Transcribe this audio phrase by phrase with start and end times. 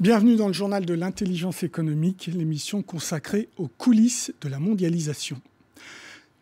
[0.00, 5.40] Bienvenue dans le journal de l'intelligence économique, l'émission consacrée aux coulisses de la mondialisation.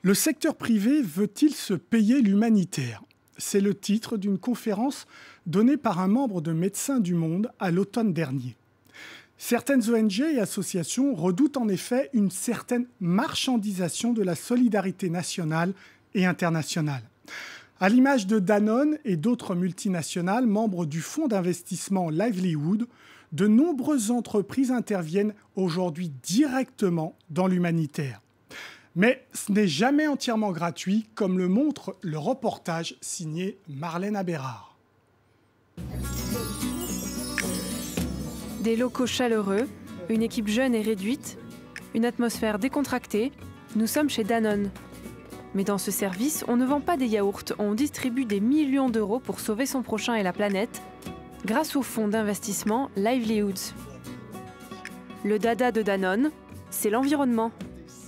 [0.03, 3.03] Le secteur privé veut-il se payer l'humanitaire?
[3.39, 5.07] C'est le titre d'une conférence
[5.47, 8.57] donnée par un membre de Médecins du Monde à l'automne dernier.
[9.39, 15.73] Certaines ONG et associations redoutent en effet une certaine marchandisation de la solidarité nationale
[16.13, 17.05] et internationale.
[17.81, 22.87] À l'image de Danone et d'autres multinationales membres du fonds d'investissement Livelihood,
[23.37, 28.23] de nombreuses entreprises interviennent aujourd'hui directement dans l'humanitaire.
[28.95, 34.75] Mais ce n'est jamais entièrement gratuit, comme le montre le reportage signé Marlène Abérard.
[38.63, 39.69] Des locaux chaleureux,
[40.09, 41.37] une équipe jeune et réduite,
[41.95, 43.33] une atmosphère décontractée,
[43.77, 44.71] nous sommes chez Danone.
[45.55, 49.21] Mais dans ce service, on ne vend pas des yaourts, on distribue des millions d'euros
[49.21, 50.81] pour sauver son prochain et la planète,
[51.47, 53.73] grâce au fonds d'investissement Livelihoods.
[55.25, 56.33] Le dada de Danone,
[56.71, 57.53] c'est l'environnement.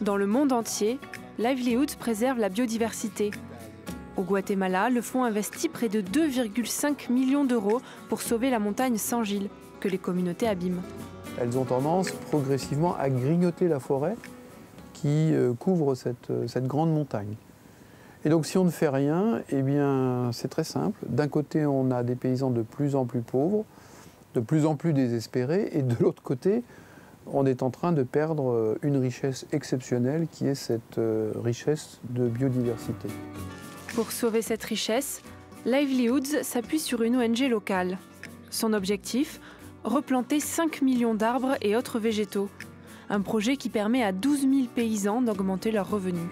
[0.01, 0.99] Dans le monde entier,
[1.39, 3.31] Livelihoods préserve la biodiversité.
[4.17, 9.49] Au Guatemala, le fonds investit près de 2,5 millions d'euros pour sauver la montagne Saint-Gilles,
[9.79, 10.83] que les communautés abîment.
[11.41, 14.17] Elles ont tendance progressivement à grignoter la forêt
[14.95, 17.37] qui euh, couvre euh, cette grande montagne.
[18.25, 20.99] Et donc si on ne fait rien, eh bien c'est très simple.
[21.09, 23.65] D'un côté, on a des paysans de plus en plus pauvres,
[24.35, 26.63] de plus en plus désespérés, et de l'autre côté,
[27.27, 32.01] on est en train de perdre euh, une richesse exceptionnelle qui est cette euh, richesse
[32.09, 33.09] de biodiversité.
[33.95, 35.23] Pour sauver cette richesse,
[35.67, 37.99] Livelihoods s'appuie sur une ONG locale.
[38.51, 39.41] Son objectif
[39.85, 42.49] Replanter 5 millions d'arbres et autres végétaux.
[43.11, 46.29] Un projet qui permet à 12 000 paysans d'augmenter leurs revenus.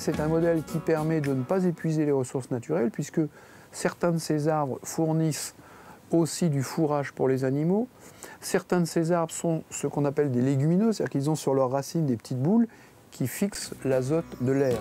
[0.00, 3.20] C'est un modèle qui permet de ne pas épuiser les ressources naturelles puisque
[3.70, 5.54] certains de ces arbres fournissent
[6.10, 7.86] aussi du fourrage pour les animaux.
[8.40, 11.70] Certains de ces arbres sont ce qu'on appelle des légumineux, c'est-à-dire qu'ils ont sur leurs
[11.70, 12.66] racines des petites boules
[13.10, 14.78] qui fixent l'azote de l'air.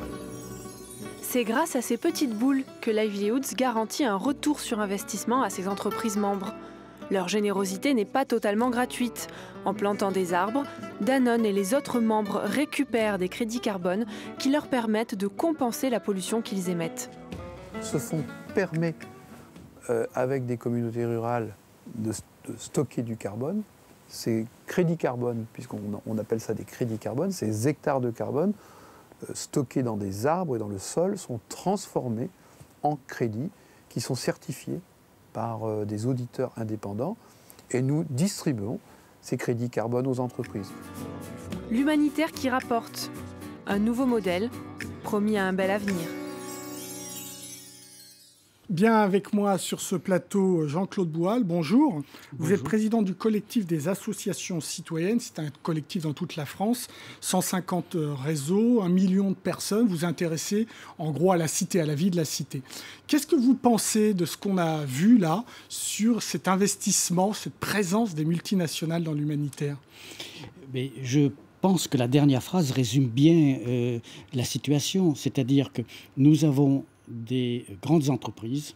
[1.22, 5.68] C'est grâce à ces petites boules que Livelihoods garantit un retour sur investissement à ses
[5.68, 6.54] entreprises membres.
[7.12, 9.28] Leur générosité n'est pas totalement gratuite.
[9.66, 10.64] En plantant des arbres,
[11.02, 14.06] Danone et les autres membres récupèrent des crédits carbone
[14.38, 17.10] qui leur permettent de compenser la pollution qu'ils émettent.
[17.82, 18.24] Ce fonds
[18.54, 18.96] permet,
[19.90, 21.54] euh, avec des communautés rurales,
[21.96, 22.12] de,
[22.58, 23.62] stocker du carbone.
[24.08, 28.54] Ces crédits carbone, puisqu'on on appelle ça des crédits carbone, ces hectares de carbone
[29.24, 32.30] euh, stockés dans des arbres et dans le sol sont transformés
[32.84, 33.50] en crédits
[33.90, 34.80] qui sont certifiés
[35.34, 37.18] par euh, des auditeurs indépendants
[37.72, 38.80] et nous distribuons
[39.22, 40.72] ces crédits carbone aux entreprises.
[41.70, 43.12] L'humanitaire qui rapporte
[43.68, 44.50] un nouveau modèle
[45.04, 46.19] promis à un bel avenir.
[48.70, 51.92] Bien avec moi sur ce plateau, Jean-Claude Boual, bonjour.
[51.92, 52.04] bonjour.
[52.38, 55.20] Vous êtes président du collectif des associations citoyennes.
[55.20, 56.88] C'est un collectif dans toute la France,
[57.22, 59.88] 150 réseaux, un million de personnes.
[59.88, 60.68] Vous intéressez
[61.00, 62.62] en gros à la cité, à la vie de la cité.
[63.08, 68.14] Qu'est-ce que vous pensez de ce qu'on a vu là sur cet investissement, cette présence
[68.14, 69.78] des multinationales dans l'humanitaire?
[70.76, 71.32] Mais je
[71.62, 74.00] pense que la dernière phrase résume bien euh,
[74.32, 75.82] la situation, c'est-à-dire que
[76.18, 78.76] nous avons des grandes entreprises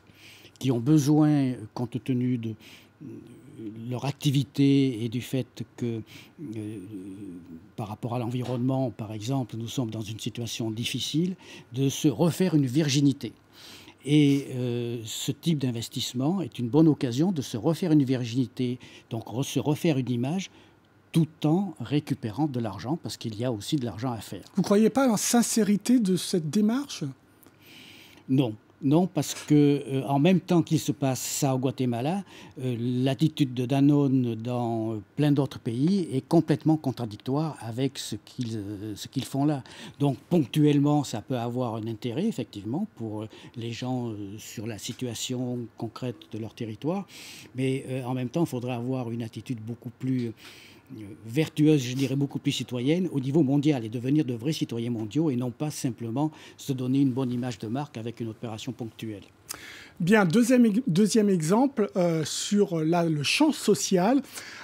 [0.59, 2.55] qui ont besoin, compte tenu de
[3.89, 6.01] leur activité et du fait que
[6.55, 6.77] euh,
[7.75, 11.35] par rapport à l'environnement, par exemple, nous sommes dans une situation difficile,
[11.73, 13.33] de se refaire une virginité.
[14.05, 18.79] Et euh, ce type d'investissement est une bonne occasion de se refaire une virginité,
[19.09, 20.51] donc se refaire une image
[21.13, 24.43] tout en récupérant de l'argent, parce qu'il y a aussi de l'argent à faire.
[24.55, 27.03] Vous ne croyez pas en sincérité de cette démarche?
[28.29, 28.55] Non.
[28.85, 29.53] Non, parce que
[29.87, 32.25] euh, en même temps qu'il se passe ça au Guatemala,
[32.59, 38.93] euh, l'attitude de Danone dans plein d'autres pays est complètement contradictoire avec ce qu'ils euh,
[39.23, 39.63] font là.
[39.99, 43.25] Donc ponctuellement, ça peut avoir un intérêt effectivement pour
[43.55, 47.07] les gens euh, sur la situation concrète de leur territoire,
[47.55, 50.33] mais euh, en même temps, il faudrait avoir une attitude beaucoup plus
[51.25, 55.29] vertueuse, je dirais beaucoup plus citoyenne au niveau mondial et devenir de vrais citoyens mondiaux
[55.29, 59.23] et non pas simplement se donner une bonne image de marque avec une opération ponctuelle.
[59.99, 64.21] Bien, deuxième, deuxième exemple euh, sur le champ social,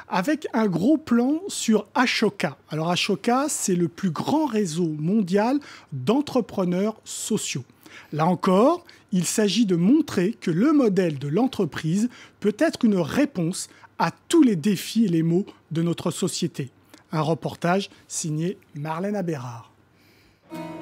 [0.07, 2.57] avec un gros plan sur Ashoka.
[2.69, 5.59] Alors Ashoka, c'est le plus grand réseau mondial
[5.93, 7.63] d'entrepreneurs sociaux.
[8.11, 13.69] Là encore, il s'agit de montrer que le modèle de l'entreprise peut être une réponse
[13.99, 16.71] à tous les défis et les maux de notre société.
[17.11, 19.71] Un reportage signé Marlène Abérard.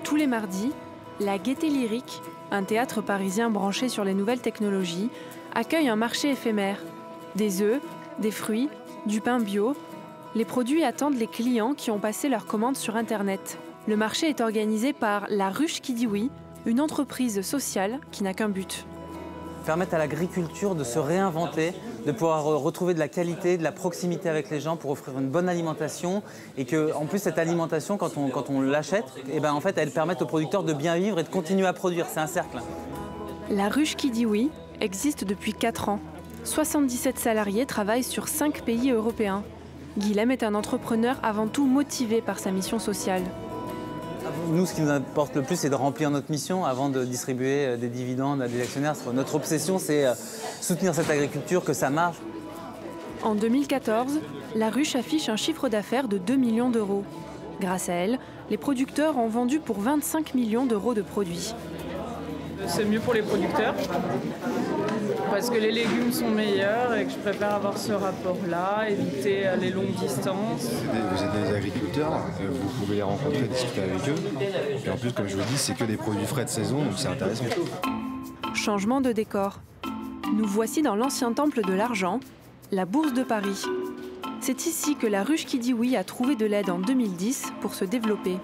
[0.04, 0.72] Tous les mardis,
[1.20, 2.22] la Gaieté Lyrique,
[2.52, 5.10] un théâtre parisien branché sur les nouvelles technologies,
[5.56, 6.80] accueille un marché éphémère.
[7.36, 7.82] Des œufs,
[8.20, 8.70] des fruits,
[9.06, 9.76] Du pain bio,
[10.36, 13.58] les produits attendent les clients qui ont passé leur commande sur Internet.
[13.88, 16.30] Le marché est organisé par La Ruche qui dit oui,
[16.66, 18.86] une entreprise sociale qui n'a qu'un but.
[19.68, 21.74] Permettre à l'agriculture de se réinventer,
[22.06, 25.28] de pouvoir retrouver de la qualité, de la proximité avec les gens pour offrir une
[25.28, 26.24] bonne alimentation
[26.58, 29.78] et que, en plus, cette alimentation, quand on, quand on l'achète, eh ben, en fait,
[29.78, 32.06] elle permet aux producteurs de bien vivre et de continuer à produire.
[32.10, 32.60] C'est un cercle.
[33.50, 36.00] La ruche qui dit oui existe depuis 4 ans.
[36.46, 39.44] 77 salariés travaillent sur 5 pays européens.
[39.98, 43.24] Guilhem est un entrepreneur avant tout motivé par sa mission sociale.
[44.50, 47.66] Nous, ce qui nous importe le plus, c'est de remplir notre mission avant de distribuer
[47.66, 48.96] euh, des dividendes à des actionnaires.
[49.14, 50.14] Notre obsession, c'est euh,
[50.62, 52.18] soutenir cette agriculture, que ça marche.
[53.24, 54.20] En 2014,
[54.56, 57.04] la ruche affiche un chiffre d'affaires de 2 millions d'euros.
[57.60, 58.20] Grâce à elle,
[58.50, 61.54] les producteurs ont vendu pour 25 millions d'euros de produits.
[62.68, 63.76] C'est mieux pour les producteurs?
[65.30, 69.56] Parce que les légumes sont meilleurs et que je préfère avoir ce rapport-là, éviter euh,
[69.56, 70.72] les longues distances.
[71.12, 74.16] Vous êtes des agriculteurs, euh, vous pouvez les rencontrer, discuter avec eux.
[74.86, 76.94] Et en plus, comme je vous dis, c'est que des produits frais de saison, donc
[76.96, 77.46] c'est intéressant.
[78.54, 79.60] Changement de décor.
[80.34, 82.20] Nous voici dans l'ancien temple de l'argent,
[82.72, 83.64] la Bourse de Paris.
[84.42, 87.74] C'est ici que la ruche qui dit oui a trouvé de l'aide en 2010 pour
[87.74, 88.38] se développer.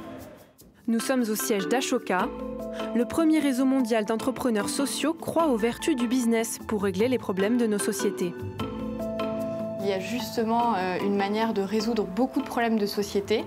[0.87, 2.27] Nous sommes au siège d'Ashoka.
[2.95, 7.57] Le premier réseau mondial d'entrepreneurs sociaux croit aux vertus du business pour régler les problèmes
[7.57, 8.33] de nos sociétés.
[9.81, 13.43] Il y a justement euh, une manière de résoudre beaucoup de problèmes de société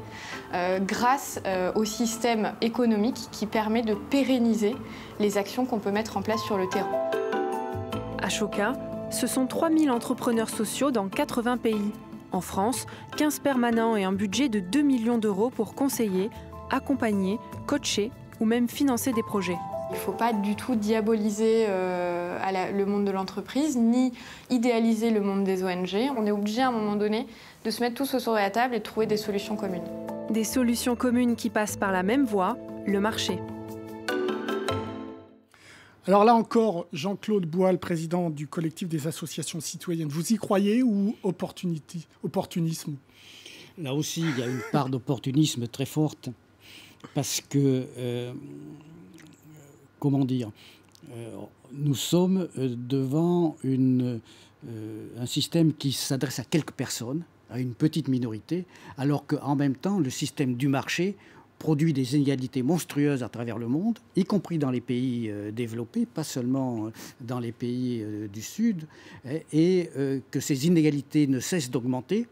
[0.53, 4.77] euh, grâce euh, au système économique qui permet de pérenniser
[5.19, 6.91] les actions qu'on peut mettre en place sur le terrain.
[8.23, 8.75] Ashoka,
[9.11, 11.93] ce sont 3000 entrepreneurs sociaux dans 80 pays.
[12.33, 12.87] En France,
[13.17, 16.29] 15 permanents et un budget de 2 millions d'euros pour conseiller,
[16.71, 18.11] accompagner, coacher
[18.41, 19.57] ou même financer des projets.
[19.91, 22.39] Il ne faut pas du tout diaboliser euh,
[22.73, 24.13] le monde de l'entreprise, ni
[24.51, 26.11] idéaliser le monde des ONG.
[26.17, 27.27] On est obligé à un moment donné
[27.65, 29.85] de se mettre tous autour de la table et de trouver des solutions communes.
[30.31, 33.39] Des solutions communes qui passent par la même voie, le marché.
[36.09, 41.17] Alors là encore, Jean-Claude Boal, président du collectif des associations citoyennes, vous y croyez ou
[41.23, 42.97] opportunisme?
[43.79, 46.31] Là aussi, il y a une part d'opportunisme très forte
[47.15, 48.33] parce que, euh,
[49.99, 50.51] comment dire,
[51.13, 51.31] euh,
[51.73, 58.65] nous sommes euh, devant un système qui s'adresse à quelques personnes, à une petite minorité,
[58.99, 61.17] alors qu'en même temps, le système du marché
[61.59, 66.25] produit des inégalités monstrueuses à travers le monde, y compris dans les pays développés, pas
[66.25, 66.91] seulement
[67.21, 68.87] dans les pays du Sud,
[69.53, 69.89] et
[70.31, 72.27] que ces inégalités ne cessent d'augmenter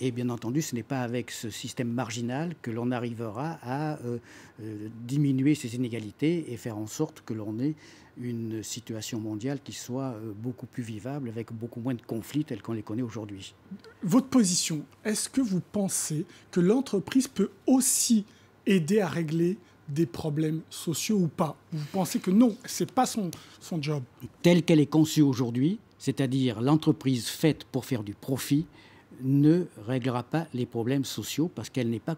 [0.00, 4.18] et bien entendu, ce n'est pas avec ce système marginal que l'on arrivera à euh,
[4.60, 7.74] euh, diminuer ces inégalités et faire en sorte que l'on ait
[8.20, 12.62] une situation mondiale qui soit euh, beaucoup plus vivable, avec beaucoup moins de conflits tels
[12.62, 13.54] qu'on les connaît aujourd'hui.
[14.02, 18.24] Votre position, est-ce que vous pensez que l'entreprise peut aussi
[18.66, 19.58] aider à régler
[19.88, 21.56] des problèmes sociaux ou pas?
[21.72, 23.30] Vous pensez que non, ce n'est pas son,
[23.60, 24.02] son job?
[24.42, 28.66] Telle qu'elle est conçue aujourd'hui, c'est-à-dire l'entreprise faite pour faire du profit,
[29.22, 32.16] ne réglera pas les problèmes sociaux parce qu'elle n'est pas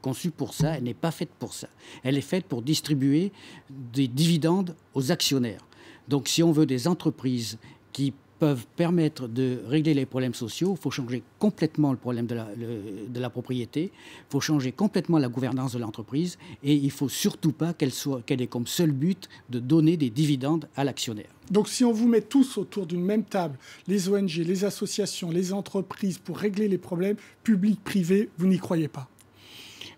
[0.00, 1.68] conçue pour ça, elle n'est pas faite pour ça.
[2.02, 3.32] Elle est faite pour distribuer
[3.68, 5.64] des dividendes aux actionnaires.
[6.08, 7.58] Donc si on veut des entreprises
[7.92, 12.34] qui peuvent permettre de régler les problèmes sociaux, il faut changer complètement le problème de
[12.34, 16.90] la, de la propriété, il faut changer complètement la gouvernance de l'entreprise et il ne
[16.90, 17.92] faut surtout pas qu'elle
[18.24, 21.28] qu'elle ait comme seul but de donner des dividendes à l'actionnaire.
[21.50, 25.52] Donc si on vous met tous autour d'une même table, les ONG, les associations, les
[25.52, 29.08] entreprises, pour régler les problèmes publics, privés, vous n'y croyez pas?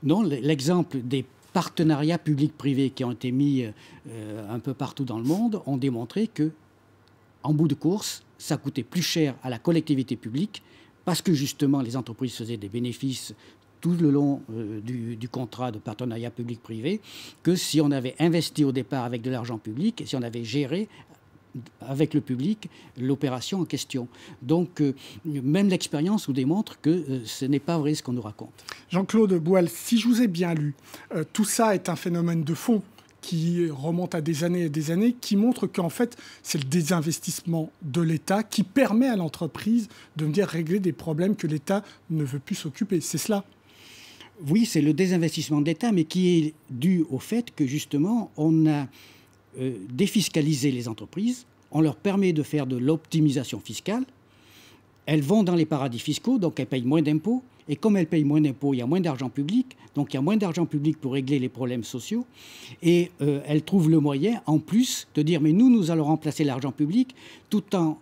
[0.03, 3.65] Non, l'exemple des partenariats publics-privés qui ont été mis
[4.09, 6.51] euh, un peu partout dans le monde ont démontré que,
[7.45, 10.63] en bout de course, ça coûtait plus cher à la collectivité publique
[11.05, 13.35] parce que justement les entreprises faisaient des bénéfices
[13.81, 17.01] tout le long euh, du, contrat de partenariat public-privé
[17.43, 20.45] que si on avait investi au départ avec de l'argent public et si on avait
[20.45, 20.89] géré
[21.83, 22.69] avec le public
[22.99, 24.09] l'opération en question.
[24.41, 24.95] Donc, euh,
[25.25, 28.65] même l'expérience nous démontre que euh, ce n'est pas vrai ce qu'on nous raconte.
[28.91, 30.75] Jean-Claude Boal, si je vous ai bien lu,
[31.33, 32.83] tout ça est un phénomène de fond
[33.23, 37.71] qui remonte à des années et des années, qui montre qu'en fait, c'est le désinvestissement
[37.81, 42.41] de l'État qui permet à l'entreprise de venir régler des problèmes que l'État ne veut
[42.41, 43.01] plus s'occuper.
[43.01, 43.45] C'est cela.
[44.49, 48.67] Oui, c'est le désinvestissement de l'État, mais qui est dû au fait que justement, on
[48.67, 48.89] a
[49.59, 54.05] euh, défiscaliser les entreprises, on leur permet de faire de l'optimisation fiscale,
[55.07, 58.25] elles vont dans les paradis fiscaux, donc elles payent moins d'impôts, et comme elles payent
[58.25, 61.01] moins d'impôts, il y a moins d'argent public, donc il y a moins d'argent public
[61.01, 62.27] pour régler les problèmes sociaux,
[62.83, 66.45] et euh, elles trouvent le moyen, en plus, de dire, mais nous, nous allons remplacer
[66.45, 67.15] l'argent public,
[67.51, 67.99] tout en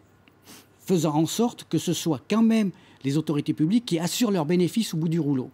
[0.80, 2.70] faisant en sorte que ce soit quand même
[3.04, 5.50] les autorités publiques qui assurent leurs bénéfices au bout du rouleau.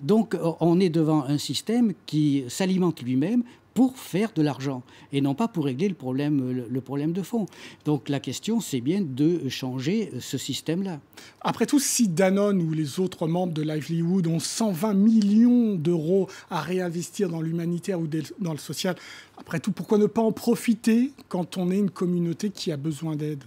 [0.00, 3.42] Donc on est devant un système qui s'alimente lui-même
[3.76, 7.44] pour faire de l'argent et non pas pour régler le problème, le, problème de fond.
[7.84, 10.98] Donc la question, c'est bien de changer ce système-là.
[11.42, 16.62] Après tout, si Danone ou les autres membres de Livelihood ont 120 millions d'euros à
[16.62, 18.08] réinvestir dans l'humanitaire ou
[18.40, 18.96] dans le social,
[19.36, 23.14] après tout, pourquoi ne pas en profiter quand on est une communauté qui a besoin
[23.14, 23.44] d'aide?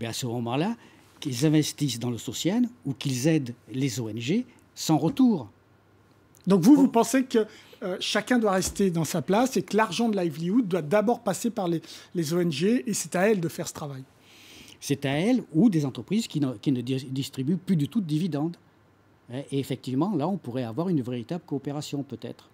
[0.00, 0.76] À ce moment-là,
[1.18, 4.44] qu'ils investissent dans le social ou qu'ils aident les ONG
[4.76, 5.48] sans retour.
[6.46, 7.44] Donc vous, vous pensez que
[7.82, 11.50] euh, chacun doit rester dans sa place et que l'argent de Livelihood doit d'abord passer
[11.50, 14.02] par les, ONG et c'est à elles de faire ce travail.
[14.80, 18.06] C'est à elles ou des entreprises qui ne, qui ne distribuent plus du tout de
[18.06, 18.56] dividendes.
[19.50, 22.48] Et effectivement, là, on pourrait avoir une véritable coopération peut-être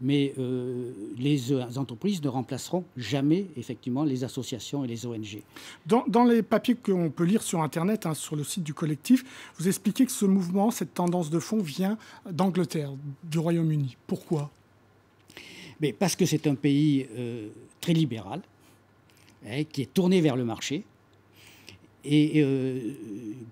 [0.00, 5.42] mais euh, les entreprises ne remplaceront jamais effectivement les associations et les ONG.
[5.86, 9.68] Dans, les papiers qu'on peut lire sur Internet, hein, sur le site du collectif, vous
[9.68, 11.96] expliquez que ce mouvement, cette tendance de fond vient
[12.30, 12.92] d'Angleterre,
[13.24, 13.96] du Royaume-Uni.
[14.06, 14.50] Pourquoi?
[15.80, 17.48] Mais Parce que c'est un pays euh,
[17.80, 18.40] très libéral,
[19.46, 20.84] hein, qui est tourné vers le marché.
[22.04, 22.94] Et euh,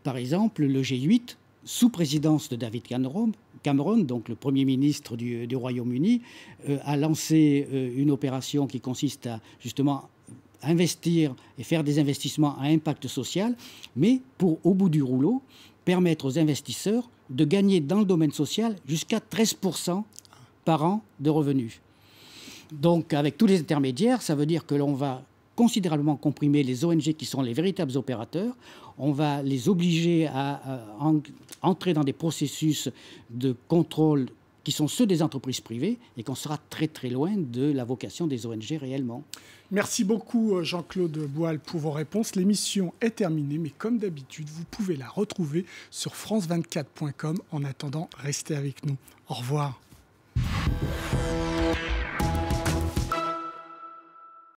[0.03, 5.57] par exemple, le G8, sous présidence de David Cameron, Cameron, donc le Premier ministre du,
[5.57, 6.21] Royaume-Uni,
[6.69, 7.67] euh, a lancé
[7.97, 10.09] une opération qui consiste à justement
[10.63, 13.55] investir et faire des investissements à impact social,
[13.97, 15.43] mais pour, au bout du rouleau,
[15.85, 20.03] permettre aux investisseurs de gagner dans le domaine social jusqu'à 13%
[20.65, 21.81] par an de revenus.
[22.73, 25.23] Donc avec tous les intermédiaires, ça veut dire que l'on va
[25.57, 28.55] considérablement comprimer les ONG qui sont les véritables opérateurs.
[28.99, 30.61] On va les obliger à,
[31.63, 32.91] entrer dans des processus
[33.31, 34.27] de contrôle
[34.63, 38.27] qui sont ceux des entreprises privées et qu'on sera très très loin de la vocation
[38.27, 39.23] des ONG réellement.
[39.71, 42.37] Merci beaucoup euh, Jean-Claude Boal pour vos réponses.
[42.37, 47.39] L'émission est terminée, mais comme d'habitude, vous pouvez la retrouver sur france24.com.
[47.51, 48.97] En attendant, restez avec nous.
[49.29, 49.81] Au revoir.